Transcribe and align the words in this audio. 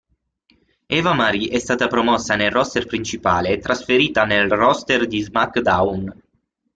Eva 0.87 1.13
Marie 1.13 1.51
è 1.51 1.59
stata 1.59 1.85
promossa 1.85 2.35
nel 2.35 2.49
roster 2.49 2.87
principale 2.87 3.49
e 3.49 3.59
trasferita 3.59 4.23
nel 4.25 4.49
roster 4.49 5.05
di 5.05 5.21
"SmackDown". 5.21 6.21